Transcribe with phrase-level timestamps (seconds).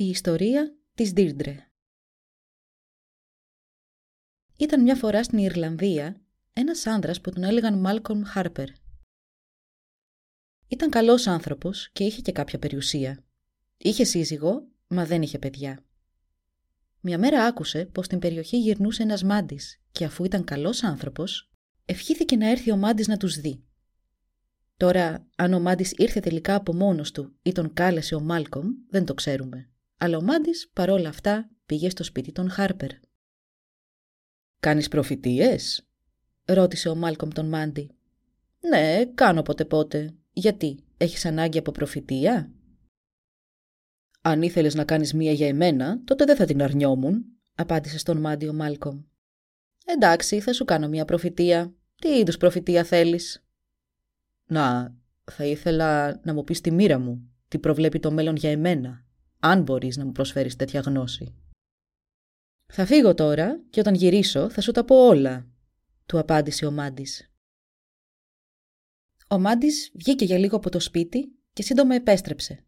[0.00, 1.70] Η ιστορία της Ντίρντρε
[4.56, 6.20] Ήταν μια φορά στην Ιρλανδία
[6.52, 8.68] ένας άνδρας που τον έλεγαν Μάλκομ Χάρπερ.
[10.68, 13.24] Ήταν καλός άνθρωπος και είχε και κάποια περιουσία.
[13.78, 15.84] Είχε σύζυγο, μα δεν είχε παιδιά.
[17.00, 21.50] Μια μέρα άκουσε πως στην περιοχή γυρνούσε ένας μάντης και αφού ήταν καλός άνθρωπος,
[21.84, 23.64] ευχήθηκε να έρθει ο μάντης να τους δει.
[24.76, 29.04] Τώρα, αν ο μάντης ήρθε τελικά από μόνος του ή τον κάλεσε ο Μάλκομ, δεν
[29.04, 32.90] το ξέρουμε αλλά ο Μάντης παρόλα αυτά πήγε στο σπίτι των Χάρπερ.
[34.60, 35.86] «Κάνεις προφητείες»
[36.44, 37.90] ρώτησε ο Μάλκομ τον Μάντι.
[38.60, 40.14] «Ναι, κάνω πότε πότε.
[40.32, 42.52] Γιατί, έχεις ανάγκη από προφητεία»
[44.20, 48.48] «Αν ήθελες να κάνεις μία για εμένα, τότε δεν θα την αρνιόμουν», απάντησε στον Μάντι
[48.48, 49.02] ο Μάλκομ.
[49.84, 51.74] «Εντάξει, θα σου κάνω μία προφητεία.
[51.94, 53.44] Τι είδους προφητεία θέλεις»
[54.46, 59.06] «Να, θα ήθελα να μου πεις τη μοίρα μου, τι προβλέπει το μέλλον για εμένα»,
[59.40, 61.34] αν μπορείς να μου προσφέρεις τέτοια γνώση.
[62.66, 65.46] «Θα φύγω τώρα και όταν γυρίσω θα σου τα πω όλα»,
[66.06, 67.32] του απάντησε ο Μάντης.
[69.28, 72.64] Ο Μάντης βγήκε για λίγο από το σπίτι και σύντομα επέστρεψε.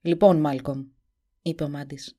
[0.00, 0.86] «Λοιπόν, Μάλκομ»,
[1.42, 2.18] είπε ο Μάντης,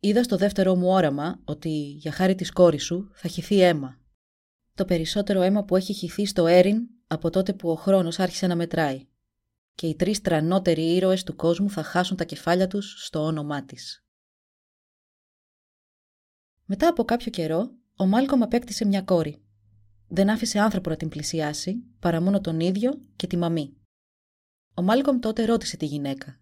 [0.00, 4.00] «είδα στο δεύτερό μου όραμα ότι για χάρη της κόρης σου θα χυθεί αίμα.
[4.74, 8.56] Το περισσότερο αίμα που έχει χυθεί στο Έριν από τότε που ο χρόνος άρχισε να
[8.56, 9.06] μετράει
[9.78, 14.04] και οι τρεις τρανότεροι ήρωες του κόσμου θα χάσουν τα κεφάλια τους στο όνομά της.
[16.64, 19.42] Μετά από κάποιο καιρό, ο Μάλκομ απέκτησε μια κόρη.
[20.08, 23.76] Δεν άφησε άνθρωπο να την πλησιάσει, παρά μόνο τον ίδιο και τη μαμή.
[24.74, 26.40] Ο Μάλκομ τότε ρώτησε τη γυναίκα.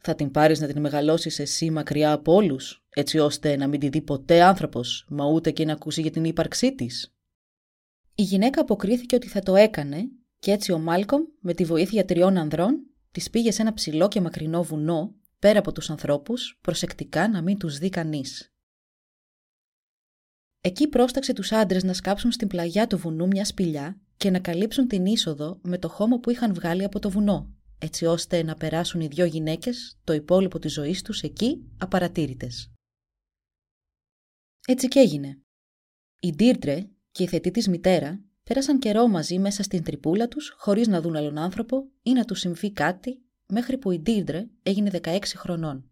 [0.00, 3.88] «Θα την πάρεις να την μεγαλώσεις εσύ μακριά από όλους, έτσι ώστε να μην τη
[3.88, 7.14] δει ποτέ άνθρωπος, μα ούτε και να ακούσει για την ύπαρξή της»
[8.14, 12.36] Η γυναίκα αποκρίθηκε ότι θα το έκανε και έτσι ο Μάλκομ, με τη βοήθεια τριών
[12.36, 17.42] ανδρών, τη πήγε σε ένα ψηλό και μακρινό βουνό, πέρα από τους ανθρώπους, προσεκτικά να
[17.42, 18.50] μην τους δει κανείς.
[20.60, 24.88] Εκεί πρόσταξε τους άντρες να σκάψουν στην πλαγιά του βουνού μια σπηλιά και να καλύψουν
[24.88, 29.00] την είσοδο με το χώμα που είχαν βγάλει από το βουνό, έτσι ώστε να περάσουν
[29.00, 32.72] οι δυο γυναίκες το υπόλοιπο της ζωής τους εκεί απαρατήρητες.
[34.66, 35.40] Έτσι και έγινε.
[36.20, 40.88] Η Ντίρτρε και η θετή της μητέρα Πέρασαν καιρό μαζί μέσα στην τρυπούλα τους, χωρίς
[40.88, 45.18] να δουν άλλον άνθρωπο ή να τους συμβεί κάτι, μέχρι που η Ντίρντρε έγινε 16
[45.36, 45.90] χρονών.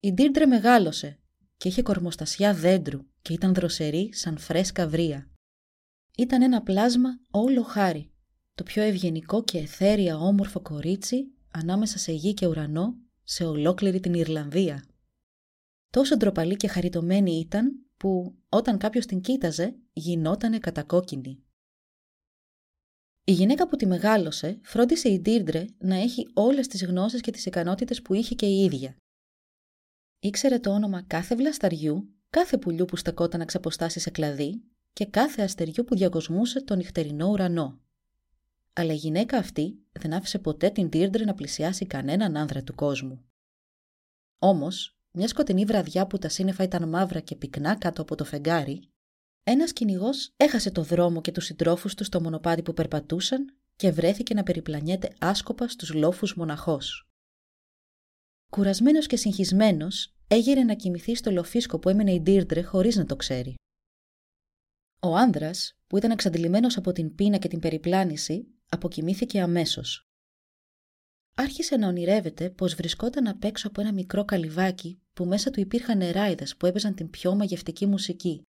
[0.00, 1.20] Η Ντίρντρε μεγάλωσε
[1.56, 5.30] και είχε κορμοστασιά δέντρου και ήταν δροσερή σαν φρέσκα βρία.
[6.16, 8.12] Ήταν ένα πλάσμα όλο χάρη,
[8.54, 14.14] το πιο ευγενικό και εθέρια όμορφο κορίτσι ανάμεσα σε γη και ουρανό σε ολόκληρη την
[14.14, 14.84] Ιρλανδία.
[15.90, 21.40] Τόσο ντροπαλή και χαριτωμένη ήταν που όταν κάποιος την κοίταζε γινότανε κατακόκκινη.
[23.24, 27.46] Η γυναίκα που τη μεγάλωσε φρόντισε η Ντίρντρε να έχει όλες τις γνώσεις και τις
[27.46, 28.96] ικανότητες που είχε και η ίδια.
[30.18, 35.42] Ήξερε το όνομα κάθε βλασταριού, κάθε πουλιού που στεκόταν να ξαποστάσει σε κλαδί και κάθε
[35.42, 37.80] αστεριού που διακοσμούσε τον νυχτερινό ουρανό.
[38.72, 43.24] Αλλά η γυναίκα αυτή δεν άφησε ποτέ την Ντίρντρε να πλησιάσει κανέναν άνδρα του κόσμου.
[44.38, 48.88] Όμως, μια σκοτεινή βραδιά που τα σύννεφα ήταν μαύρα και πυκνά κάτω από το φεγγάρι,
[49.42, 54.34] ένας κυνηγός έχασε το δρόμο και τους συντρόφους του στο μονοπάτι που περπατούσαν και βρέθηκε
[54.34, 57.08] να περιπλανιέται άσκοπα στους λόφους μοναχός.
[58.50, 63.16] Κουρασμένος και συγχυσμένος, έγειρε να κοιμηθεί στο λοφίσκο που έμενε η Ντίρντρε χωρίς να το
[63.16, 63.54] ξέρει.
[65.02, 70.06] Ο άνδρας, που ήταν εξαντλημένος από την πείνα και την περιπλάνηση, αποκοιμήθηκε αμέσως
[71.38, 75.98] άρχισε να ονειρεύεται πως βρισκόταν απ' έξω από ένα μικρό καλυβάκι που μέσα του υπήρχαν
[75.98, 78.42] νεράιδες που έπαιζαν την πιο μαγευτική μουσική.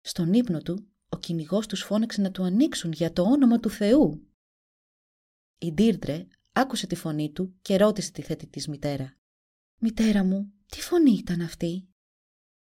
[0.00, 4.26] Στον ύπνο του, ο κυνηγός τους φώναξε να του ανοίξουν για το όνομα του Θεού.
[5.58, 9.16] Η Ντίρντρε άκουσε τη φωνή του και ρώτησε τη θέτη της μητέρα.
[9.80, 11.86] «Μητέρα μου, τι φωνή ήταν αυτή»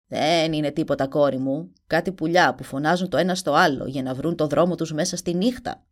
[0.06, 4.14] Δεν είναι τίποτα κόρη μου, κάτι πουλιά που φωνάζουν το ένα στο άλλο για να
[4.14, 5.86] βρουν το δρόμο τους μέσα στη νύχτα.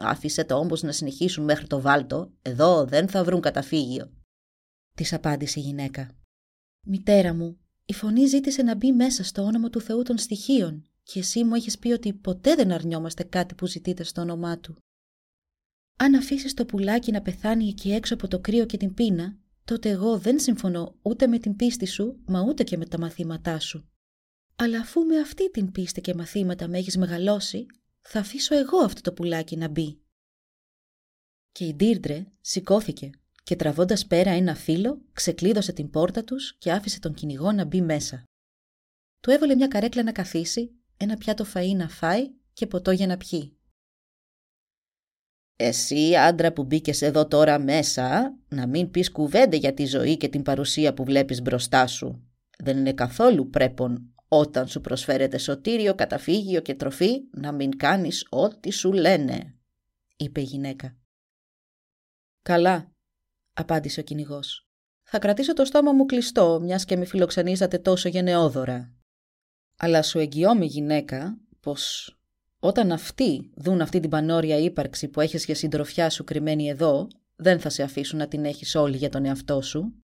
[0.00, 4.12] Άφησε το όμως να συνεχίσουν μέχρι το βάλτο, εδώ δεν θα βρουν καταφύγιο.
[4.94, 6.10] Της απάντησε η γυναίκα.
[6.86, 11.18] Μητέρα μου, η φωνή ζήτησε να μπει μέσα στο όνομα του Θεού των στοιχείων και
[11.18, 14.76] εσύ μου έχεις πει ότι ποτέ δεν αρνιόμαστε κάτι που ζητείτε στο όνομά του.
[15.98, 19.88] Αν αφήσεις το πουλάκι να πεθάνει εκεί έξω από το κρύο και την πείνα, τότε
[19.88, 23.88] εγώ δεν συμφωνώ ούτε με την πίστη σου, μα ούτε και με τα μαθήματά σου.
[24.56, 27.66] Αλλά αφού με αυτή την πίστη και μαθήματα με έχεις μεγαλώσει,
[28.12, 30.00] θα αφήσω εγώ αυτό το πουλάκι να μπει.
[31.52, 33.10] Και η Ντίρντρε σηκώθηκε
[33.42, 37.80] και τραβώντας πέρα ένα φύλλο, ξεκλείδωσε την πόρτα τους και άφησε τον κυνηγό να μπει
[37.80, 38.24] μέσα.
[39.20, 43.16] Του έβολε μια καρέκλα να καθίσει, ένα πιάτο φαΐ να φάει και ποτό για να
[43.16, 43.58] πιει.
[45.56, 50.28] Εσύ, άντρα που μπήκες εδώ τώρα μέσα, να μην πεις κουβέντα για τη ζωή και
[50.28, 52.28] την παρουσία που βλέπεις μπροστά σου.
[52.58, 58.70] Δεν είναι καθόλου πρέπον όταν σου προσφέρεται σωτήριο, καταφύγιο και τροφή να μην κάνεις ό,τι
[58.70, 59.54] σου λένε,
[60.16, 60.96] είπε η γυναίκα.
[62.42, 62.92] Καλά,
[63.52, 64.68] απάντησε ο κυνηγός.
[65.02, 68.92] Θα κρατήσω το στόμα μου κλειστό, μιας και με φιλοξενήσατε τόσο γενναιόδωρα.
[69.76, 72.14] Αλλά σου εγγυώμαι, γυναίκα, πως
[72.58, 77.60] όταν αυτοί δουν αυτή την πανόρια ύπαρξη που έχεις για συντροφιά σου κρυμμένη εδώ, δεν
[77.60, 80.04] θα σε αφήσουν να την έχεις όλη για τον εαυτό σου.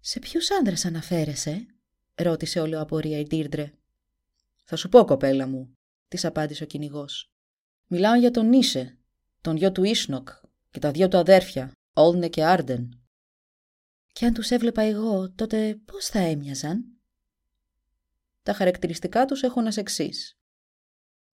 [0.00, 1.66] «Σε ποιους άνδρες αναφέρεσαι»
[2.16, 3.72] ρώτησε όλο απορία η Ντίρντρε.
[4.64, 5.76] «Θα σου πω, κοπέλα μου»,
[6.08, 7.30] της απάντησε ο κυνηγός.
[7.86, 8.98] «Μιλάω για τον Νίσε,
[9.40, 10.28] τον γιο του Ίσνοκ
[10.70, 13.00] και τα δύο του αδέρφια, Όλνε και Άρντεν».
[14.12, 16.84] «Και αν τους έβλεπα εγώ, τότε πώς θα έμοιαζαν»
[18.42, 20.38] Τα χαρακτηριστικά τους έχουν ως εξής.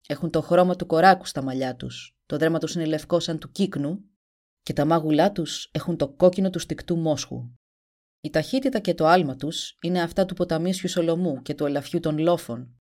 [0.06, 3.50] Έχουν το χρώμα του κοράκου στα μαλλιά τους, το δέρμα τους είναι λευκό σαν του
[3.50, 4.04] κύκνου
[4.62, 7.50] και τα μάγουλά τους έχουν το κόκκινο του στικτού μόσχου.
[8.20, 12.18] Η ταχύτητα και το άλμα τους είναι αυτά του ποταμίσιου Σολομού και του ελαφιού των
[12.18, 12.80] λόφων.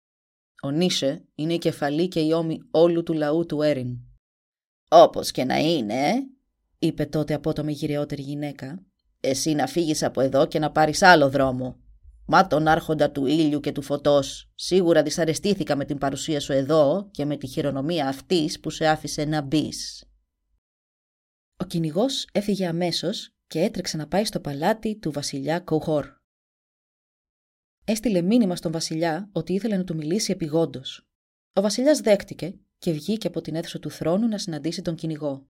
[0.62, 3.98] Ο Νίσε είναι η κεφαλή και η ώμη όλου του λαού του Έριν.
[4.90, 6.14] «Όπως και να είναι»,
[6.80, 8.86] είπε τότε απότομη γυρεότερη γυναίκα,
[9.20, 11.80] «εσύ να φύγεις από εδώ και να πάρεις άλλο δρόμο.
[12.28, 17.10] Μα τον άρχοντα του ήλιου και του φωτός, σίγουρα δυσαρεστήθηκα με την παρουσία σου εδώ
[17.12, 20.06] και με τη χειρονομία αυτής που σε άφησε να μπεις.
[21.58, 26.14] Ο κυνηγός έφυγε αμέσως και έτρεξε να πάει στο παλάτι του βασιλιά Κουχόρ.
[27.86, 31.08] Έστειλε μήνυμα στον βασιλιά ότι ήθελε να του μιλήσει επιγόντως.
[31.54, 35.48] Ο βασιλιάς δέχτηκε και βγήκε από την αίθουσα του θρόνου να συναντήσει τον κυνηγό.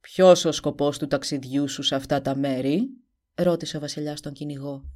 [0.00, 2.88] Ποιος ο σκοπός του ταξιδιού σου σε αυτά τα μέρη,
[3.34, 4.90] ρώτησε ο βασιλιάς τον κυνηγό.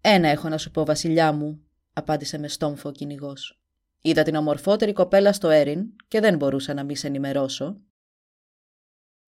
[0.00, 3.60] Ένα έχω να σου πω, Βασιλιά μου, απάντησε με στόμφο ο κυνηγός.
[4.00, 7.80] Είδα την ομορφότερη κοπέλα στο Έριν και δεν μπορούσα να μη σε ενημερώσω.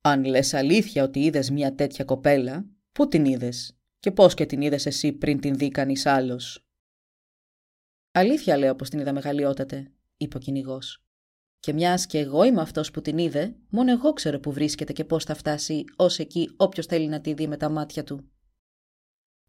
[0.01, 4.61] Αν λες αλήθεια ότι είδες μια τέτοια κοπέλα, πού την είδες και πώς και την
[4.61, 6.69] είδες εσύ πριν την δει κανείς άλλος;
[8.13, 11.03] Αλήθεια λέω πως την είδα μεγαλειότατε, είπε ο κυνηγός.
[11.61, 15.05] Και μιας και εγώ είμαι αυτός που την είδε, μόνο εγώ ξέρω που βρίσκεται και
[15.05, 18.31] πώς θα φτάσει ως εκεί όποιος θέλει να τη δει με τα μάτια του.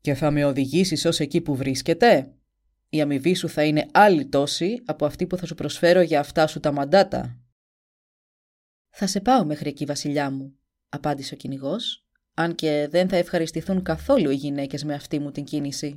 [0.02, 2.34] Και θα με οδηγήσεις ως εκεί που βρίσκεται;
[2.90, 6.48] Η αμοιβή σου θα είναι άλλη τόση από αυτή που θα σου προσφέρω για αυτά
[6.48, 7.40] σου τα μαντάτα.
[8.90, 10.60] Θα σε πάω μέχρι εκεί, βασιλιά μου,
[10.90, 15.44] απάντησε ο κυνηγός, αν και δεν θα ευχαριστηθούν καθόλου οι γυναίκες με αυτή μου την
[15.44, 15.96] κίνηση.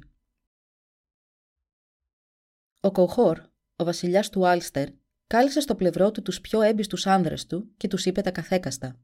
[2.80, 3.38] Ο Κοχόρ,
[3.76, 4.88] ο βασιλιάς του Άλστερ,
[5.26, 9.00] κάλεσε στο πλευρό του τους πιο έμπιστους άνδρες του και τους είπε τα καθέκαστα.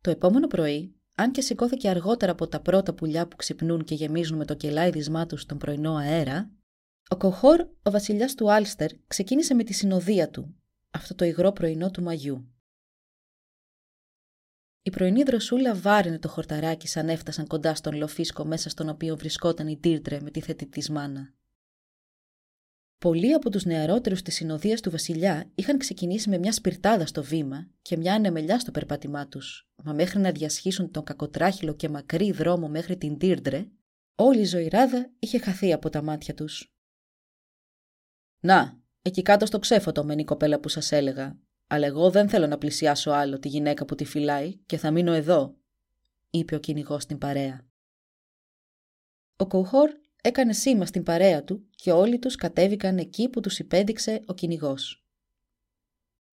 [0.00, 4.36] Το επόμενο πρωί, αν και σηκώθηκε αργότερα από τα πρώτα πουλιά που ξυπνούν και γεμίζουν
[4.36, 6.50] με το κελάιδισμά τους τον πρωινό αέρα,
[7.08, 10.54] ο Κοχόρ, ο βασιλιάς του Άλστερ, ξεκίνησε με τη συνοδεία του,
[10.90, 12.52] αυτό το υγρό πρωινό του μαγιού.
[14.82, 19.68] Η πρωινή δροσούλα βάρινε το χορταράκι σαν έφτασαν κοντά στον λοφίσκο μέσα στον οποίο βρισκόταν
[19.68, 21.32] η Ντίρτρε με τη θέτη της μάνα.
[22.98, 27.70] Πολλοί από τους νεαρότερους της συνοδείας του Βασιλιά είχαν ξεκινήσει με μια σπιρτάδα στο βήμα
[27.82, 32.68] και μια ανεμελιά στο περπάτημά τους, μα μέχρι να διασχίσουν τον κακοτράχυλο και μακρύ δρόμο
[32.68, 33.68] μέχρι την Τίρντρε,
[34.14, 36.72] όλη η ζωηράδα είχε χαθεί από τα μάτια τους.
[38.40, 38.77] Να,
[39.08, 42.58] εκεί κάτω στο ξέφωτο μένει η κοπέλα που σας έλεγα, αλλά εγώ δεν θέλω να
[42.58, 45.56] πλησιάσω άλλο τη γυναίκα που τη φυλάει και θα μείνω εδώ,
[46.30, 47.66] είπε ο κυνηγός στην παρέα.
[49.36, 49.90] Ο Κουχόρ
[50.22, 55.06] έκανε σήμα στην παρέα του και όλοι τους κατέβηκαν εκεί που τους υπέδειξε ο κυνηγός.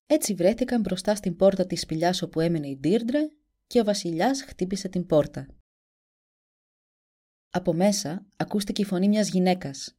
[0.07, 3.29] Έτσι βρέθηκαν μπροστά στην πόρτα της σπηλιάς όπου έμενε η Ντίρντρε
[3.67, 5.47] και ο βασιλιάς χτύπησε την πόρτα.
[7.51, 9.97] Από μέσα ακούστηκε η φωνή μιας γυναίκας.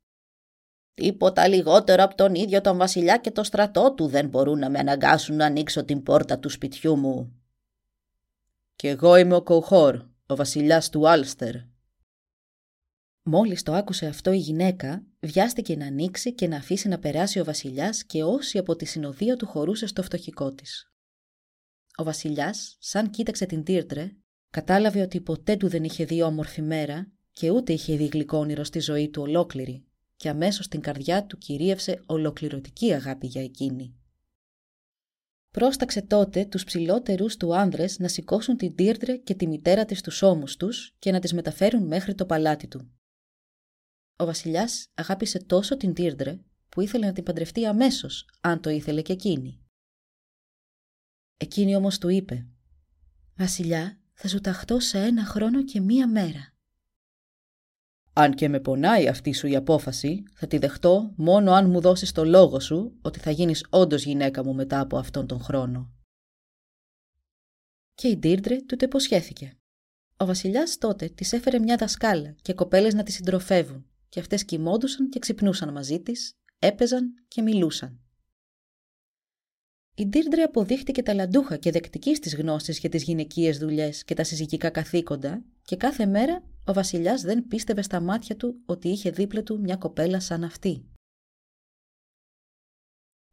[0.95, 4.79] «Τίποτα λιγότερο από τον ίδιο τον βασιλιά και το στρατό του δεν μπορούν να με
[4.79, 7.41] αναγκάσουν να ανοίξω την πόρτα του σπιτιού μου».
[8.75, 11.55] «Κι εγώ είμαι ο Κουχόρ, ο βασιλιάς του Άλστερ»,
[13.27, 17.43] Μόλις το άκουσε αυτό η γυναίκα, βιάστηκε να ανοίξει και να αφήσει να περάσει ο
[17.43, 20.91] βασιλιάς και όσοι από τη συνοδεία του χωρούσε στο φτωχικό της.
[21.97, 24.11] Ο βασιλιάς, σαν κοίταξε την Τίρτρε,
[24.49, 28.63] κατάλαβε ότι ποτέ του δεν είχε δει όμορφη μέρα και ούτε είχε δει γλυκό όνειρο
[28.63, 29.85] στη ζωή του ολόκληρη
[30.15, 33.95] και αμέσως στην καρδιά του κυρίευσε ολοκληρωτική αγάπη για εκείνη.
[35.51, 40.21] πρόσταξε τότε τους ψηλότερους του άνδρες να σηκώσουν την Τίρντρε και τη μητέρα της στους
[40.21, 42.91] ώμους τους και να τις μεταφέρουν μέχρι το παλάτι του.
[44.15, 49.01] Ο βασιλιάς αγάπησε τόσο την Τίρντρε που ήθελε να την παντρευτεί αμέσως, αν το ήθελε
[49.01, 49.59] και εκείνη.
[51.37, 52.47] Εκείνη όμως του είπε
[53.35, 56.54] «Βασιλιά, θα σου ταχτώ σε ένα χρόνο και μία μέρα».
[58.17, 62.11] «Αν και με πονάει αυτή σου η απόφαση, θα τη δεχτώ μόνο αν μου δώσεις
[62.11, 65.93] το λόγο σου ότι θα γίνεις όντως γυναίκα μου μετά από αυτόν τον χρόνο».
[67.93, 69.57] Και η Ντίρντρε του το υποσχέθηκε.
[70.17, 75.09] Ο βασιλιάς τότε της έφερε μια δασκάλα και κοπέλες να τη συντροφεύουν και αυτές κοιμόντουσαν
[75.09, 78.04] και ξυπνούσαν μαζί της, έπαιζαν και μιλούσαν.
[79.97, 84.69] Η Ντίρντρε αποδείχτηκε ταλαντούχα και δεκτική στις γνώσεις για τις γυναικείες δουλειές και τα συζυγικά
[84.69, 89.59] καθήκοντα, και κάθε μέρα ο Βασιλιάς δεν πίστευε στα μάτια του ότι είχε δίπλα του
[89.59, 90.85] μια κοπέλα σαν αυτή.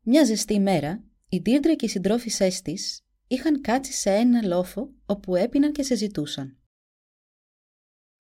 [0.04, 5.36] Μια ζεστή μέρα, η Ντίρντρε και οι συντρόφισέ της είχαν κάτσει σε ένα λόφο όπου
[5.36, 6.58] έπιναν και συζητούσαν.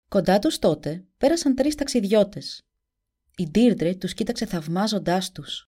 [0.10, 2.62] Κοντά τους τότε πέρασαν τρεις ταξιδιώτες.
[3.38, 5.72] Η Ντίρντρε τους κοίταξε θαυμάζοντάς τους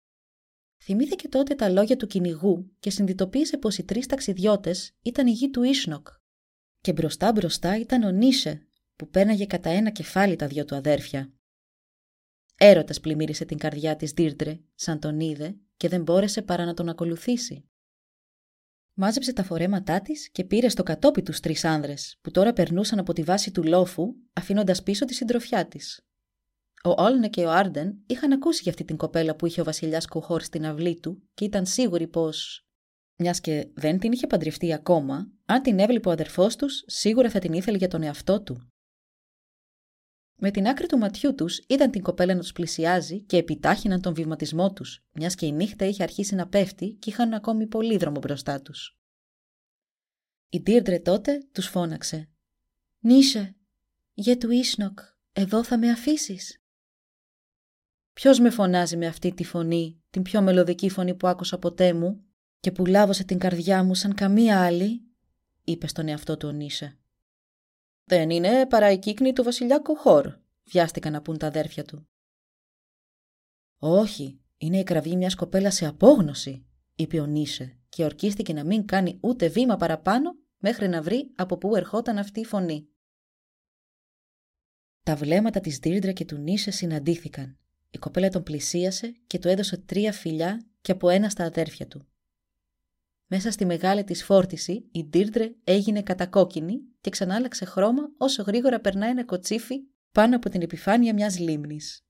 [0.83, 5.51] Θυμήθηκε τότε τα λόγια του κυνηγού και συνειδητοποίησε πως οι τρεις ταξιδιώτες ήταν η γη
[5.51, 6.09] του Ίσνοκ.
[6.81, 11.33] Και μπροστά μπροστά ήταν ο Νίσε, που πέναγε κατά ένα κεφάλι τα δυο του αδέρφια.
[12.57, 16.89] Έρωτας πλημμύρισε την καρδιά της Δίρτρε, σαν τον είδε και δεν μπόρεσε παρά να τον
[16.89, 17.65] ακολουθήσει.
[18.95, 23.13] Μάζεψε τα φορέματά της και πήρε στο κατόπι τους τρεις άνδρες, που τώρα περνούσαν από
[23.13, 26.05] τη βάση του λόφου, αφήνοντας πίσω τη συντροφιά της.
[26.85, 30.07] Ο Όλνε και ο Άρντεν είχαν ακούσει για αυτή την κοπέλα που είχε ο βασιλιάς
[30.07, 32.65] Κουχόρ στην αυλή του και ήταν σίγουροι πως.
[33.17, 37.39] Μιας και δεν την είχε παντρευτεί ακόμα, αν την έβλεπε ο αδερφός τους, σίγουρα θα
[37.39, 38.71] την ήθελε για τον εαυτό του.
[40.43, 44.15] Με την άκρη του ματιού τους είδαν την κοπέλα να τους πλησιάζει και επιτάχυναν τον
[44.15, 48.19] βηματισμό τους, μιας και η νύχτα είχε αρχίσει να πέφτει και είχαν ακόμη πολύ δρόμο
[48.19, 48.99] μπροστά τους.
[50.49, 52.31] Η Ντίρντρε τότε τους φώναξε.
[53.01, 53.57] Νίσε,
[54.13, 54.99] για του Ίσνοκ,
[55.33, 56.60] εδώ θα με αφήσεις.
[58.12, 62.25] Ποιος με φωνάζει με αυτή τη φωνή, την πιο μελωδική φωνή που άκουσα ποτέ μου
[62.61, 65.02] και που λάβωσε την καρδιά μου σαν καμία άλλη,
[65.64, 66.99] είπε στον εαυτό του ο Νίσε.
[68.05, 72.09] Δεν είναι παρά η κύκνη του βασιλιά Κοχόρ, βιάστηκαν να πούν τα αδέρφια του.
[73.79, 78.87] Όχι, είναι η κραυγή μιας κοπέλας σε απόγνωση, είπε ο Νίσε και ορκίστηκε να μην
[78.87, 82.88] κάνει ούτε βήμα παραπάνω μέχρι να βρει από πού ερχόταν αυτή η φωνή.
[85.02, 87.60] Τα βλέμματα της Δίρντρα και του Νίσε συναντήθηκαν
[87.90, 92.09] η κοπέλα τον πλησίασε και του έδωσε τρία φιλιά και από ένα στα αδέρφια του.
[93.26, 99.11] Μέσα στη μεγάλη της φόρτιση, η Ντίρντρε έγινε κατακόκκινη και ξανάλαξε χρώμα όσο γρήγορα περνάει
[99.11, 99.76] ένα κοτσίφι
[100.12, 102.04] πάνω από την επιφάνεια μιας λίμνης.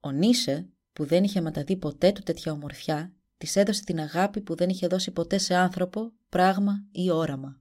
[0.00, 4.54] Ο Νίσε, που δεν είχε ματαδεί ποτέ του τέτοια ομορφιά, της έδωσε την αγάπη που
[4.54, 7.60] δεν είχε δώσει ποτέ σε άνθρωπο, πράγμα ή όραμα.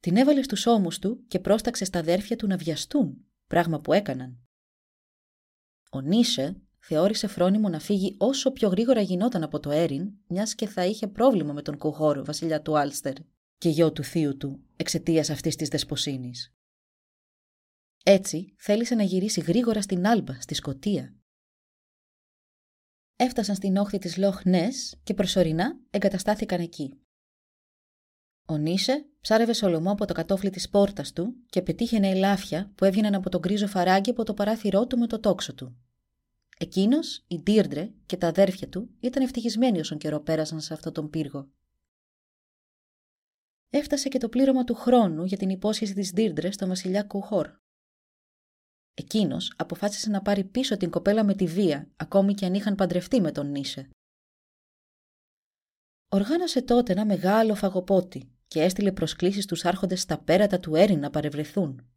[0.00, 4.46] Την έβαλε στους ώμους του και πρόσταξε στα αδέρφια του να βιαστούν πράγμα που έκαναν.
[5.90, 10.66] Ο Νίσε θεώρησε φρόνιμο να φύγει όσο πιο γρήγορα γινόταν από το Έριν, μιας και
[10.66, 13.14] θα είχε πρόβλημα με τον Κουχόρ, βασιλιά του Άλστερ,
[13.58, 16.54] και γιο του θείου του, εξαιτίας αυτής της δεσποσύνης.
[18.02, 21.16] Έτσι θέλησε να γυρίσει γρήγορα στην Άλμπα, στη Σκοτία.
[23.16, 27.00] Έφτασαν στην όχθη της Λόχ Νες και προσωρινά εγκαταστάθηκαν εκεί.
[28.48, 33.14] Ο Νίσε ψάρευε σολομό από το κατόφλι της πόρτας του και πετύχαινε ελάφια που έβγαιναν
[33.14, 35.76] από τον γκρίζο φαράγγι από το παράθυρό του με το τόξο του.
[36.58, 41.10] Εκείνος, η Ντίρντρε και τα αδέρφια του ήταν ευτυχισμένοι όσον καιρό πέρασαν σε αυτόν τον
[41.10, 41.48] πύργο.
[43.70, 47.50] Έφτασε και το πλήρωμα του χρόνου για την υπόσχεση της Ντίρντρε στον βασιλιά Κουχόρ.
[48.94, 53.20] Εκείνος αποφάσισε να πάρει πίσω την κοπέλα με τη βία, ακόμη και αν είχαν παντρευτεί
[53.20, 53.88] με τον Νίσε.
[56.08, 61.10] Οργάνωσε τότε ένα μεγάλο φαγοπότη και έστειλε προσκλήσεις στους άρχοντες στα πέρατα του Έρη να
[61.10, 61.90] παρευρεθούν.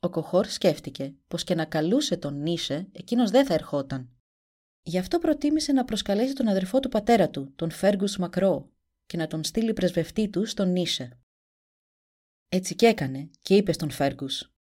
[0.00, 4.10] Ο Κοχόρ σκέφτηκε πως και να καλούσε τον Νίσε, εκείνος δεν θα ερχόταν.
[4.82, 8.72] Γι' αυτό προτίμησε να προσκαλέσει τον αδερφό του πατέρα του, τον Φέργκους Μακρό,
[9.06, 11.18] και να τον στείλει πρεσβευτή του στον Νίσε.
[12.48, 14.52] Έτσι και έκανε και είπε στον Φέργκους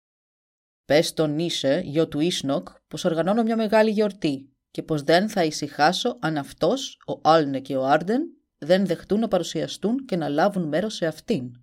[0.85, 5.45] «Πες στον Νίσε, γιο του Ίσνοκ, πως οργανώνω μια μεγάλη γιορτή και πως δεν θα
[5.45, 10.68] ησυχάσω αν αυτός, ο Άλνε και ο Άρντεν δεν δεχτούν να παρουσιαστούν και να λάβουν
[10.68, 11.62] μέρος σε αυτήν.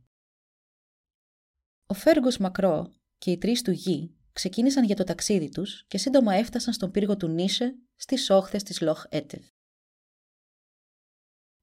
[1.86, 6.34] Ο Φέργος Μακρό και οι τρεις του γη ξεκίνησαν για το ταξίδι τους και σύντομα
[6.34, 9.44] έφτασαν στον πύργο του Νίσε στις όχθες της Λοχ Έτεβ.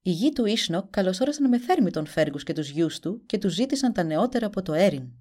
[0.01, 3.53] Οι γη του Ίσνοκ καλωσόρασαν με θέρμη τον Φέργους και τους γιους του και τους
[3.53, 5.11] ζήτησαν τα νεότερα από το Έριν.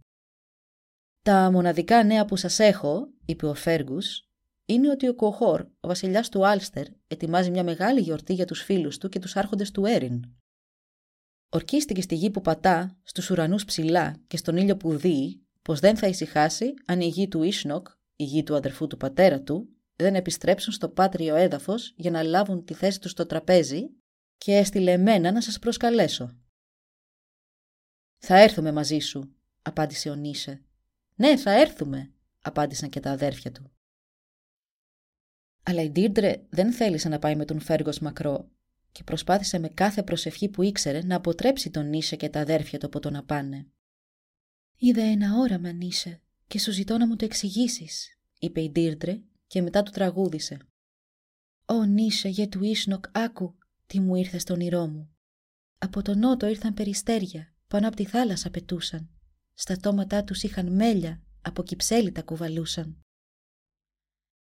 [1.23, 4.28] «Τα μοναδικά νέα που σας έχω», είπε ο Φέργους,
[4.69, 8.99] είναι ότι ο Κοχόρ, ο βασιλιάς του Άλστερ, ετοιμάζει μια μεγάλη γιορτή για τους φίλους
[8.99, 10.25] του και τους άρχοντες του Έριν.
[11.49, 15.97] Ορκίστηκε στη γη που πατά, στους ουρανούς ψηλά και στον ήλιο που δει, πως δεν
[15.97, 20.15] θα ησυχάσει αν η γη του Ίσνοκ, η γη του αδερφού του πατέρα του, δεν
[20.15, 23.91] επιστρέψουν στο πάτριο έδαφος για να λάβουν τη θέση τους στο τραπέζι
[24.37, 26.39] και έστειλε εμένα να σας προσκαλέσω.
[28.19, 30.63] Θα έρθουμε μαζί σου, απάντησε ο Νίσε.
[31.15, 33.73] Ναι, θα έρθουμε, απάντησαν και τα αδέρφια του.
[35.69, 38.51] Αλλά η Ντίρντρε δεν θέλησε να πάει με τον Φέργος μακρό
[38.93, 42.87] και προσπάθησε με κάθε προσευχή που ήξερε να αποτρέψει τον Νίσε και τα αδέρφια του
[42.87, 43.67] από το να πάνε.
[44.77, 49.63] «Είδα ένα όραμα, Νίσε, και σου ζητώ να μου το εξηγήσεις, είπε η Ντίρντρε και
[49.63, 50.59] μετά του τραγούδισε.
[51.67, 53.55] «Ω Νίσε, γε του Ίσνοκ, άκου
[53.87, 55.11] τι μου ήρθε στον όνειρό μου.
[55.79, 59.11] Από τον νότο ήρθαν περιστέρια, πάνω από τη θάλασσα πετούσαν.
[59.55, 63.03] Στα τόματά τους είχαν μέλια, από κυψέλη τα κουβαλούσαν.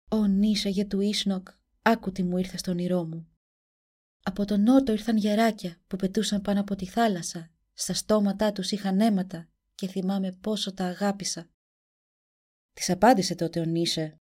[0.08, 1.48] «Ω νύσα για του Ίσνοκ,
[1.82, 3.28] άκου τι μου ήρθε στον όνειρό μου.
[4.22, 9.00] Από τον νότο ήρθαν γεράκια που πετούσαν πάνω από τη θάλασσα, στα στόματά τους είχαν
[9.00, 11.48] αίματα και θυμάμαι πόσο τα αγάπησα.
[12.72, 14.20] Της απάντησε τότε ο Νίσε.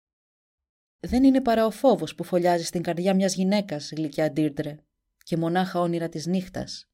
[0.99, 4.77] Δεν είναι παρά ο φόβος που φωλιάζει στην καρδιά μιας γυναίκας, γλυκιά Ντίρντρε,
[5.23, 6.89] και μονάχα όνειρα της νύχτας.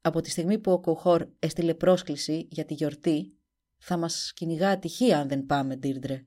[0.00, 3.38] Από τη στιγμή που ο Κοχόρ έστειλε πρόσκληση για τη γιορτή,
[3.76, 6.24] θα μας κυνηγά ατυχία αν δεν πάμε, Ντίρντρε.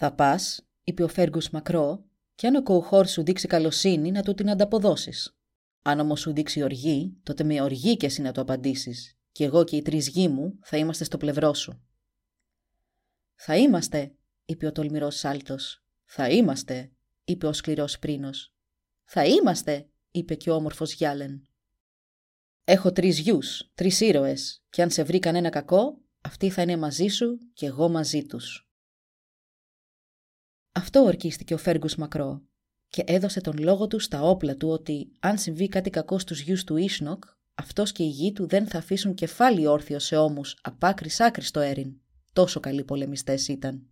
[0.00, 4.34] Θα πας, είπε ο Φέργκου μακρό, και αν ο Κοουχόρ σου δείξει καλοσύνη, να του
[4.34, 5.36] την ανταποδώσεις.
[5.82, 9.64] Αν όμως σου δείξει οργή, τότε με οργή και εσύ να το απαντήσεις, και εγώ
[9.64, 11.82] και οι τρεις γη μου θα είμαστε στο πλευρό σου.
[13.34, 14.14] Θα είμαστε,
[14.44, 15.84] είπε ο τολμηρός Σάλτος.
[16.04, 16.92] Θα είμαστε,
[17.24, 18.54] είπε ο σκληρός πρίνος.
[19.04, 21.48] Θα είμαστε, είπε και ο όμορφος Γιάλεν.
[22.64, 27.06] Έχω τρεις γιους, τρεις ήρωες, και αν σε βρει κανένα κακό, αυτοί θα είναι μαζί
[27.06, 28.67] σου και εγώ μαζί τους.
[30.78, 32.42] Αυτό ορκίστηκε ο Φέργκους Μακρό
[32.88, 36.64] και έδωσε τον λόγο του στα όπλα του ότι αν συμβεί κάτι κακό στους γιους
[36.64, 40.84] του Ίσνοκ, αυτός και οι γιοι του δεν θα αφήσουν κεφάλι όρθιο σε ώμους απ'
[40.84, 42.00] άκρης σ' άκρη στο Έριν.
[42.32, 43.90] Τόσο καλοί πολεμιστές ήταν.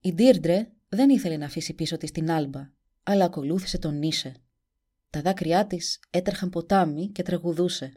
[0.00, 2.70] Η Ντίρντρε δεν ήθελε να αφήσει πίσω της την Άλμπα,
[3.02, 4.34] αλλά ακολούθησε τον Νίσε.
[5.10, 7.92] Τα δάκρυά της έτρεχαν ποτάμι και τραγουδούσε.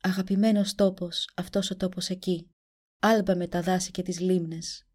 [0.00, 2.50] «Αγαπημένος τόπος, αυτός ο τόπος εκεί,
[2.98, 4.85] Άλμπα με τα δάση και τις λίμνες,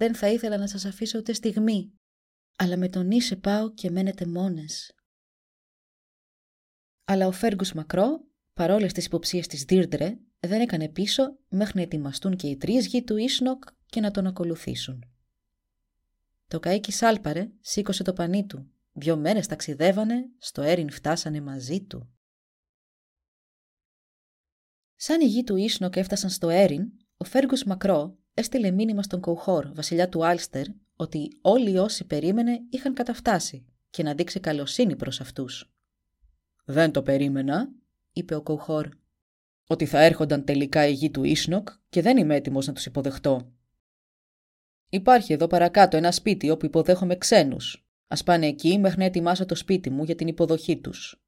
[0.00, 1.92] δεν θα ήθελα να σας αφήσω ούτε στιγμή,
[2.56, 4.94] αλλά με τον Ήσε πάω και μένετε μόνες.
[7.04, 12.36] Αλλά ο Φέργκους Μακρό, παρόλες τις υποψίες της Δίρντρε, δεν έκανε πίσω μέχρι να ετοιμαστούν
[12.36, 15.04] και οι τρεις γη του Ίσνοκ και να τον ακολουθήσουν.
[16.46, 18.70] Το καΐκι σάλπαρε, σήκωσε το πανί του.
[18.92, 22.12] Δυο μέρες ταξιδεύανε, στο Έριν φτάσανε μαζί του.
[24.96, 29.72] Σαν οι γιοι του Ίσνοκ έφτασαν στο Έριν, ο Φέργκους Μακρό έστειλε μήνυμα στον Κουχόρ,
[29.72, 30.66] βασιλιά του Άλστερ,
[30.96, 35.72] ότι όλοι όσοι περίμενε είχαν καταφτάσει και να δείξει καλοσύνη προς αυτούς.
[36.64, 37.68] «Δεν το περίμενα»,
[38.12, 38.88] είπε ο Κουχόρ,
[39.66, 43.52] «ότι θα έρχονταν τελικά οι γιοι του Ίσνοκ και δεν είμαι έτοιμος να τους υποδεχτώ.
[44.88, 47.88] Υπάρχει εδώ παρακάτω ένα σπίτι όπου υποδέχομαι ξένους.
[48.06, 51.22] Ας πάνε εκεί μέχρι να ετοιμάσω το σπίτι μου για την υποδοχή τους.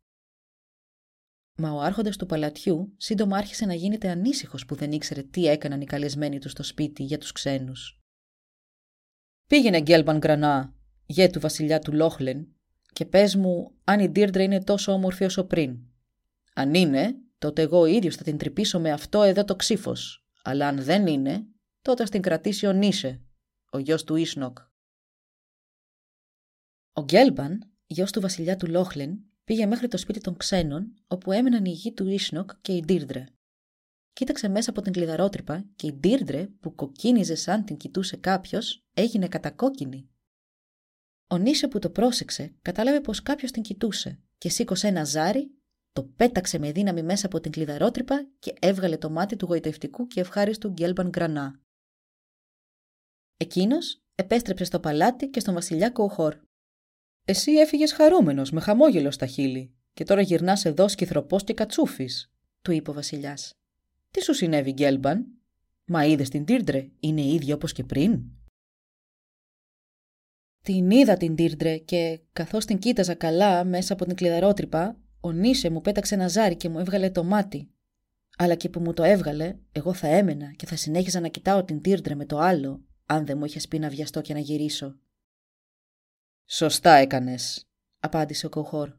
[1.62, 5.81] Μα ο άρχοντας του παλατιού σύντομα άρχισε να γίνεται ανήσυχος που δεν ήξερε τι έκαναν
[5.81, 8.01] οι καλεσμένοι του στο σπίτι για τους ξένους.
[9.46, 10.75] Πήγαινε Γκέλμπαν Γκρανά,
[11.07, 12.55] γέ του βασιλιά του Λόχλεν,
[12.92, 15.79] και πες μου αν η Ντίρντρα είναι τόσο όμορφη όσο πριν.
[16.55, 20.27] Αν είναι, τότε εγώ ίδιος θα την τρυπήσω με αυτό εδώ το ξύφος.
[20.42, 21.46] Αλλά αν δεν είναι,
[21.83, 23.22] τότε ας την κρατήσει ο Νίσε,
[23.70, 24.59] ο γιος του Ίσνοκ.
[26.92, 31.64] Ο Γκέλμπαν, γιος του βασιλιά του Λόχλεν, Πήγε μέχρι το σπίτι των ξένων, όπου έμεναν
[31.64, 33.24] οι γιοι του Ίσνοκ και η Ντίρντρε.
[34.12, 39.28] Κοίταξε μέσα από την κλειδαρότρυπα και η Ντίρντρε, που κοκκίνιζε σαν την κοιτούσε κάποιος, έγινε
[39.28, 40.09] κατακόκκινη.
[41.26, 45.55] Ο Νίσε που το πρόσεξε, κατάλαβε πως κάποιος την κοιτούσε και σήκωσε ένα ζάρι,
[45.92, 50.20] το πέταξε με δύναμη μέσα από την κλειδαρότρυπα και έβγαλε το μάτι του γοητευτικού και
[50.20, 51.61] ευχάριστου Γκέλμπαν Γκρανά.
[53.37, 56.40] Εκείνος επέστρεψε στο παλάτι και στον βασιλιά Κοοχόρ.
[57.25, 62.09] Εσύ έφυγες χαρούμενος, με χαμόγελο στα χείλη, και τώρα γυρνάς εδώ σκυθροπός και κατσούφι,
[62.63, 63.55] του είπε ο Βασιλιάς.
[64.11, 65.27] Τι σου συνέβη, Γκέλμπαν,
[65.85, 68.23] Μα είδες την Τίρντρε, είναι ίδια όπως και πριν;
[70.63, 75.71] Την είδα την Τίρντρε και καθώς την κοίταζα καλά μέσα από την κλειδαρότρυπα, ο Νίσε
[75.71, 77.71] μου πέταξε ένα ζάρι και μου έβγαλε το μάτι.
[78.37, 81.81] Αλλά και που μου το έβγαλε, εγώ θα έμενα και θα συνέχιζα να κοιτάω την
[81.81, 84.97] Τίρντρε με το άλλο, αν δεν μου είχες πει να βιαστώ και να γυρίσω.
[86.55, 88.97] «Σωστά έκανες», απάντησε ο Κοχόρ.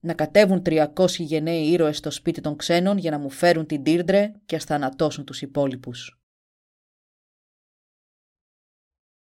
[0.00, 4.32] «Να κατέβουν τριακόσιοι γενναίοι ήρωες στο σπίτι των ξένων για να μου φέρουν την Τίρντρε
[4.46, 6.22] και ας θανατώσουν τους υπόλοιπους».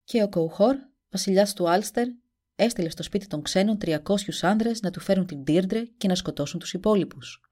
[0.03, 0.75] Και ο Κοουχόρ,
[1.09, 2.07] βασιλιάς του Άλστερ,
[2.55, 3.99] έστειλε στο σπίτι των ξένων 300
[4.41, 7.51] άνδρες να του φέρουν την Τίρντρε και να σκοτώσουν τους υπόλοιπους.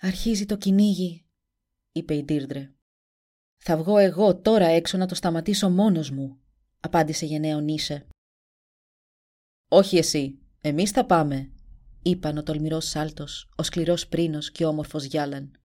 [0.00, 1.26] Αρχίζει το κυνήγι,
[1.92, 2.72] είπε η Τίρντρε.
[3.56, 6.40] Θα βγω εγώ τώρα έξω να το σταματήσω μόνος μου,
[6.80, 8.06] απάντησε γενναίο Νίσε.
[9.74, 11.52] Όχι εσύ, εμείς θα πάμε,
[12.02, 15.60] είπαν ο τολμηρός Σάλτος, ο σκληρός πρίνος και όμορφος Γιάλαν.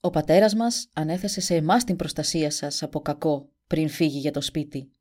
[0.00, 4.40] Ο πατέρας μας ανέθεσε σε εμάς την προστασία σας από κακό πριν φύγει για το
[4.40, 4.92] σπίτι.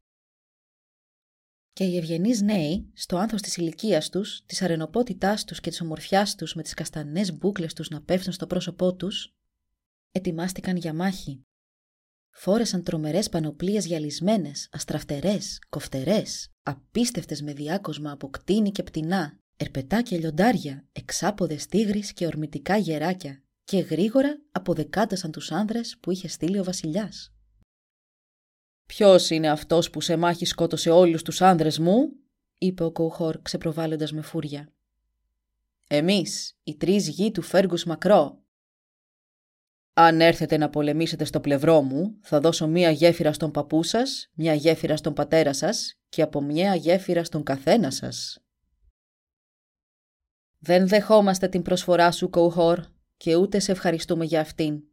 [1.74, 6.36] Και οι ευγενείς νέοι, στο άνθος της ηλικίας τους, της αρενοπότητάς τους και της ομορφιάς
[6.36, 9.36] τους με τις καστανές μπούκλες τους να πέφτουν στο πρόσωπό τους,
[10.12, 11.46] ετοιμάστηκαν για μάχη.
[12.30, 20.18] Φόρεσαν τρομερές πανοπλίες γυαλισμένες, αστραφτερές, κοφτερές, απίστευτες με διάκοσμα από κτίνη και πτηνά, ερπετά και
[20.18, 26.64] λιοντάρια, εξάποδες τίγρης και ορμητικά γεράκια και γρήγορα αποδεκάτασαν τους άνδρες που είχε στείλει ο
[26.64, 27.34] βασιλιάς.
[28.86, 32.12] «Ποιος είναι αυτός που σε μάχη σκότωσε όλους τους άνδρες μου»
[32.58, 34.70] είπε ο Κοουχόρ ξεπροβάλλοντας με φούρια.
[35.88, 38.42] «Εμείς, οι τρεις γη του Φέργους Μακρό.
[39.94, 44.54] Αν έρθετε να πολεμήσετε στο πλευρό μου, θα δώσω μία γέφυρα στον παππού σας, μία
[44.54, 48.44] γέφυρα στον πατέρα σας και από μία γέφυρα στον καθένα σας».
[50.60, 52.86] «Δεν δεχόμαστε την προσφορά σου, Κοουχόρ,
[53.18, 54.84] και ούτε σε ευχαριστούμε για αυτήν»,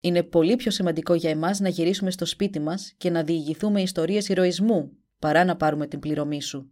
[0.00, 4.28] είναι πολύ πιο σημαντικό για εμάς να γυρίσουμε στο σπίτι μας και να διηγηθούμε ιστορίες
[4.28, 6.70] ηρωισμού, παρά να πάρουμε την πληρωμή σου.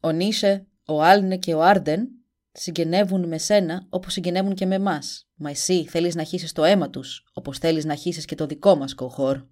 [0.00, 2.08] Ο Νίσε, ο Άλνε και ο Άρντεν
[2.52, 5.28] συγγενεύουν με σένα όπως συγγενεύουν και με εμάς.
[5.34, 8.76] Μα εσύ θέλεις να χύσεις το αίμα τους, όπως θέλεις να χύσεις και το δικό
[8.76, 9.42] μας κοχώρ.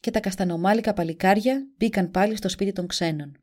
[0.00, 3.36] Και τα καστανομάλλικα παλικάρια μπήκαν πάλι στο σπίτι των ξένων.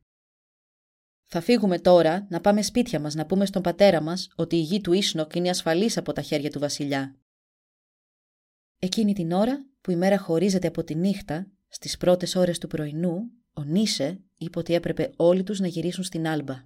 [1.24, 4.80] Θα φύγουμε τώρα να πάμε σπίτια μας να πούμε στον πατέρα μας ότι η γη
[4.80, 7.16] του Ίσνοκ είναι ασφαλής από τα χέρια του βασιλιά
[8.78, 13.30] Εκείνη την ώρα που η μέρα χωρίζεται από τη νύχτα, στις πρώτες ώρες του πρωινού,
[13.52, 16.62] ο Νίσε είπε ότι έπρεπε όλοι τους να γυρίσουν στην Άλμπα.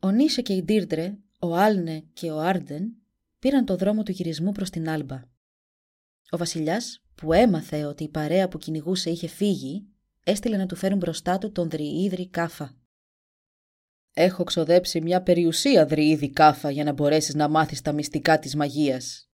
[0.00, 2.96] Ο Νίσε και η Ντίρντρε, ο Άλνε και ο Άρντεν
[3.38, 5.22] πήραν το δρόμο του γυρισμού προς την Άλμπα.
[6.30, 9.86] Ο βασιλιάς, που έμαθε ότι η παρέα που κυνηγούσε είχε φύγει,
[10.24, 12.76] έστειλε να του φέρουν μπροστά του τον Δρυΐδη Κάφα.
[14.14, 19.30] «Έχω ξοδέψει μια περιουσία, Δρυΐδη Κάφα, για να μπορέσεις να μάθεις τα μυστικά της μαγείας»,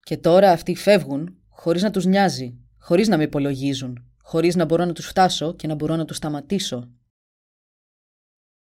[0.00, 4.84] και τώρα αυτοί φεύγουν χωρίς να τους νοιάζει, χωρίς να με υπολογίζουν, χωρίς να μπορώ
[4.84, 6.90] να τους φτάσω και να μπορώ να τους σταματήσω.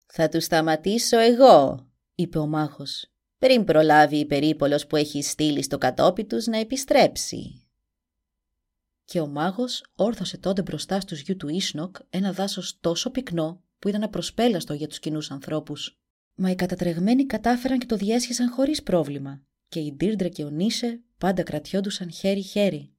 [0.07, 5.79] «Θα τους σταματήσω εγώ», είπε ο μάχος, πριν προλάβει η περίπολος που έχει στείλει στο
[5.79, 7.64] κατόπι τους να επιστρέψει.
[9.05, 13.89] Και ο μάγος όρθωσε τότε μπροστά στους γιου του Ίσνοκ ένα δάσος τόσο πυκνό που
[13.89, 15.99] ήταν απροσπέλαστο για τους κοινούς ανθρώπους.
[16.35, 21.03] Μα οι κατατρεγμένοι κατάφεραν και το διέσχισαν χωρίς πρόβλημα και η Ντίρντρε και ο Νίσε
[21.19, 22.93] πάντα κρατιόντουσαν χέρι-χέρι.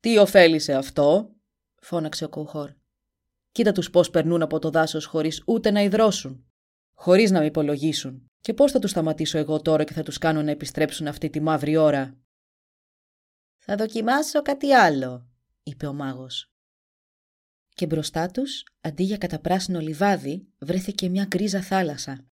[0.00, 1.34] «Τι ωφέλησε αυτό»
[1.80, 2.72] φώναξε ο Κουχόρ.
[3.52, 6.44] «Κοίτα τους πώς περνούν από το δάσος χωρίς ούτε να υδρώσουν,
[6.94, 8.30] χωρίς να με υπολογίσουν.
[8.40, 11.40] Και πώς θα τους σταματήσω εγώ τώρα και θα τους κάνω να επιστρέψουν αυτή τη
[11.40, 12.23] μαύρη ώρα»
[13.66, 15.28] «Θα δοκιμάσω κάτι άλλο»,
[15.62, 16.52] είπε ο μάγος.
[17.74, 22.26] Και μπροστά τους, αντί για καταπράσινο λιβάδι, βρέθηκε μια γκρίζα θάλασσα.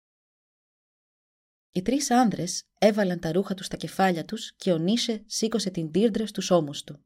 [1.72, 5.92] Οι τρεις άνδρες έβαλαν τα ρούχα τους στα κεφάλια τους και ο Νίσε σήκωσε την
[5.92, 7.06] Τίρντρα στους ώμους του.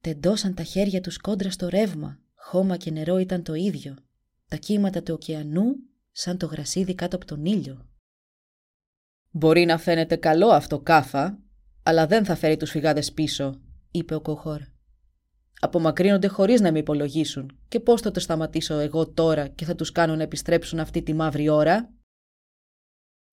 [0.00, 3.96] Τεντώσαν τα χέρια τους κόντρα στο ρεύμα, χώμα και νερό ήταν το ίδιο.
[4.48, 5.76] Τα κύματα του ωκεανού
[6.12, 7.88] σαν το γρασίδι κάτω από τον ήλιο.
[9.30, 11.49] «Μπορεί να φαίνεται καλό αυτό κάφα,
[11.82, 14.60] αλλά δεν θα φέρει τους φυγάδες πίσω», είπε ο Κοχόρ.
[15.60, 19.92] «Απομακρύνονται χωρίς να με υπολογίσουν και πώς θα το σταματήσω εγώ τώρα και θα τους
[19.92, 21.94] κάνω να επιστρέψουν αυτή τη μαύρη ώρα»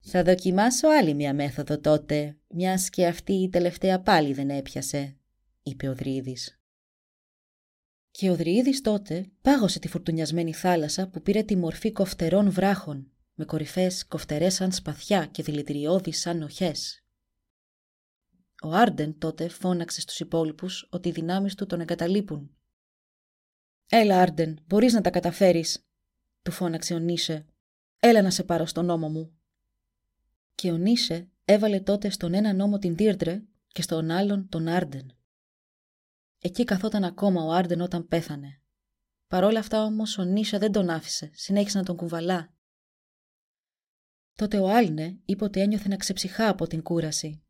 [0.00, 5.16] Θα δοκιμάσω άλλη μια μέθοδο τότε, μιας και αυτή η τελευταία πάλι δεν έπιασε,
[5.62, 6.60] είπε ο Δρίδης.
[8.10, 13.44] Και ο Δρίδης τότε πάγωσε τη φουρτουνιασμένη θάλασσα που πήρε τη μορφή κοφτερών βράχων, με
[13.44, 17.04] κορυφές κοφτερές σαν σπαθιά και δηλητηριώδεις σαν οχές.
[18.62, 22.56] Ο Άρντεν τότε φώναξε στους υπόλοιπους ότι οι δυνάμεις του τον εγκαταλείπουν.
[23.88, 25.86] «Έλα, Άρντεν, μπορείς να τα καταφέρεις»,
[26.42, 27.46] του φώναξε ο Νίσε.
[27.98, 29.38] «Έλα να σε πάρω στον νόμο μου»
[30.58, 35.16] και ο Νίσε έβαλε τότε στον ένα νόμο την Τίρντρε και στον άλλον τον Άρντεν.
[36.38, 38.62] Εκεί καθόταν ακόμα ο Άρντεν όταν πέθανε.
[39.26, 42.54] Παρόλα αυτά όμως ο Νίσε δεν τον άφησε, συνέχισε να τον κουβαλά.
[44.34, 47.42] Τότε ο Άλνε είπε ότι ένιωθε να ξεψυχά από την κούραση.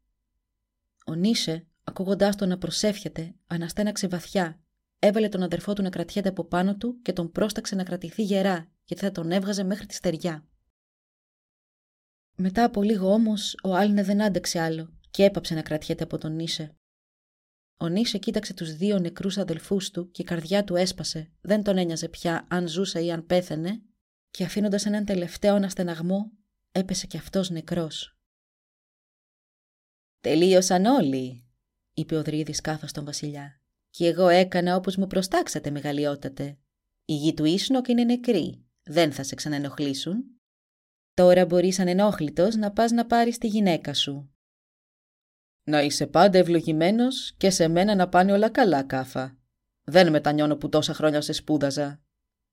[1.09, 4.61] Ο Νίσε, ακούγοντάς τον να προσεύχεται, αναστέναξε βαθιά,
[4.99, 8.71] έβαλε τον αδερφό του να κρατιέται από πάνω του και τον πρόσταξε να κρατηθεί γερά,
[8.85, 10.47] γιατί θα τον έβγαζε μέχρι τη στεριά.
[12.37, 16.35] Μετά από λίγο όμως ο Άλνε δεν άντεξε άλλο και έπαψε να κρατιέται από τον
[16.35, 16.77] Νίσε.
[17.77, 21.31] Ο Νίσε κοίταξε τους δύο νεκρούς αδελφούς του και η καρδιά του έσπασε.
[21.40, 23.83] Δεν τον ένοιαζε πια αν ζούσε ή αν πέθαινε
[24.31, 26.33] και αφήνοντας έναν τελευταίο αναστεναγμό
[26.73, 28.17] έπεσε κι αυτός νεκρός.
[30.20, 31.44] «Τελείωσαν όλοι»,
[31.94, 33.61] είπε ο Δρύδης κάθος τον βασιλιά.
[33.90, 36.59] «Κι εγώ έκανα όπως μου προστάξατε, μεγαλειότατε.
[37.04, 38.64] Η γη του Ίσνοκ είναι νεκρή.
[38.83, 40.24] Δεν θα σε ξαναενοχλήσουν.
[41.14, 44.31] Τώρα μπορείς ανενόχλητος να πας να πάρεις τη γυναίκα σου.
[45.64, 49.38] Να είσαι πάντα ευλογημένος και σε μένα να πάνε όλα καλά, κάφα.
[49.85, 52.00] Δεν μετανιώνω που τόσα χρόνια σε σπούδαζα.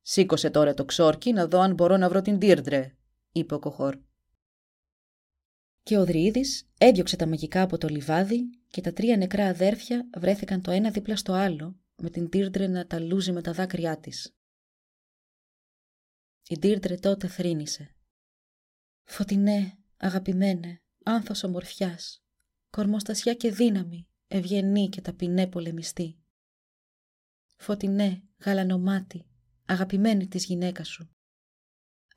[0.02, 2.96] Σήκωσε τώρα το ξόρκι να δω αν μπορώ να βρω την Τίρντρε,
[3.32, 3.98] είπε ο Κοχόρ.
[5.86, 10.62] Και ο Δρύδης έδιωξε τα μαγικά από το λιβάδι και τα τρία νεκρά αδέρφια βρέθηκαν
[10.62, 14.36] το ένα δίπλα στο άλλο, με την Τίρντρε να τα λούζει με τα δάκρυά της.
[16.50, 17.96] Η Τίρντρε τότε θρύνησε.
[19.04, 22.24] «Φωτεινέ, αγαπημένε, άνθος ομορφιάς,
[22.70, 26.20] κορμοστασιά και δύναμη, ευγενή και ταπεινέ πολεμιστή.
[27.56, 29.26] Φωτεινέ, γαλανομάτι,
[29.66, 31.15] αγαπημένη της γυναίκα σου.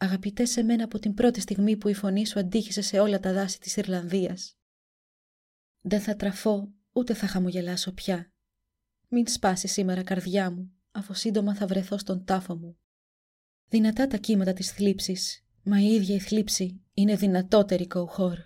[0.01, 3.33] Αγαπητέ σε μένα από την πρώτη στιγμή που η φωνή σου αντίχησε σε όλα τα
[3.33, 4.57] δάση της Ιρλανδίας.
[5.81, 8.33] Δεν θα τραφώ, ούτε θα χαμογελάσω πια.
[9.09, 12.79] Μην σπάσει σήμερα καρδιά μου, αφού σύντομα θα βρεθώ στον τάφο μου.
[13.69, 18.39] Δυνατά τα κύματα της θλίψης, μα η ίδια η θλίψη είναι δυνατότερη κοουχόρ.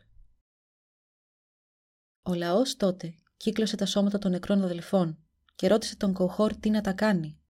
[2.22, 5.18] Ο λαός τότε κύκλωσε τα σώματα των νεκρών αδελφών
[5.54, 7.41] και ρώτησε τον Κοχόρ τι να τα κάνει.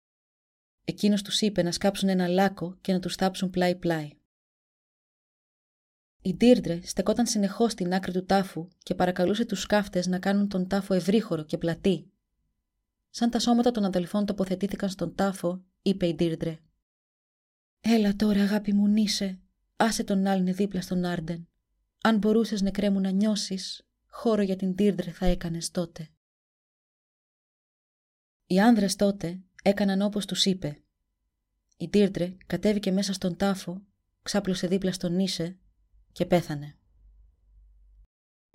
[0.85, 4.11] Εκείνος τους είπε να σκάψουν ένα λάκκο και να τους θάψουν πλάι-πλάι.
[6.23, 10.69] Η Ντίρντρε στεκόταν συνεχώς στην άκρη του τάφου και παρακαλούσε τους σκάφτες να κάνουν τον
[10.69, 12.11] τάφο ευρύχωρο και πλατή.
[13.11, 16.59] Σαν τα σώματα των αδελφών τοποθετήθηκαν στον τάφο, είπε η Ντίρντρε.
[17.81, 19.41] Έλα τώρα, αγάπη μου, νήσε.
[19.77, 21.49] Άσε τον άλλην δίπλα στον Άρντεν.
[22.03, 26.09] Αν μπορούσες νεκρέ μου να νιώσεις, χώρο για την Τίρντρε θα έκανες τότε.
[28.47, 30.83] Οι άνδρες τότε έκαναν όπως τους είπε.
[31.77, 33.83] Η Τίρντρε κατέβηκε μέσα στον τάφο,
[34.23, 35.59] ξάπλωσε δίπλα στον Νίσε
[36.13, 36.77] και πέθανε.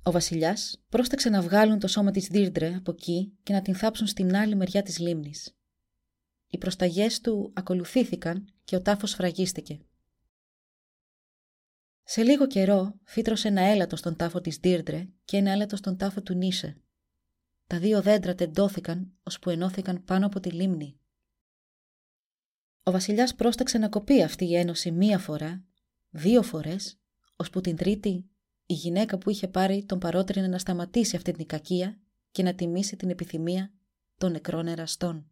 [0.03, 4.07] Ο βασιλιάς πρόσταξε να βγάλουν το σώμα της Δίρντρε από εκεί και να την θάψουν
[4.07, 5.57] στην άλλη μεριά της λίμνης.
[6.47, 9.79] Οι προσταγές του ακολουθήθηκαν και ο τάφος φραγίστηκε.
[12.03, 16.21] Σε λίγο καιρό φύτρωσε ένα έλατος στον τάφο της Δίρντρε και ένα έλατος στον τάφο
[16.21, 16.81] του Νίσε.
[17.67, 20.99] Τα δύο δέντρα τεντώθηκαν ώσπου ενώθηκαν πάνω από τη λίμνη.
[22.83, 25.63] Ο βασιλιάς πρόσταξε να κοπεί αυτή η ένωση μία φορά,
[26.09, 26.99] δύο φορές,
[27.35, 28.29] ώσπου την τρίτη
[28.65, 31.99] η γυναίκα που είχε πάρει τον παρότρινε να σταματήσει αυτή την κακία
[32.31, 33.73] και να τιμήσει την επιθυμία
[34.17, 35.31] των νεκρών εραστών.